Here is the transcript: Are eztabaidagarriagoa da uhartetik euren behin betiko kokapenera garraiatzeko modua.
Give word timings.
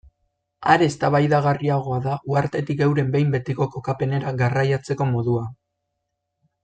Are 0.75 0.85
eztabaidagarriagoa 0.91 1.99
da 2.05 2.15
uhartetik 2.33 2.81
euren 2.87 3.11
behin 3.17 3.37
betiko 3.37 3.69
kokapenera 3.77 4.33
garraiatzeko 4.41 5.09
modua. 5.15 5.45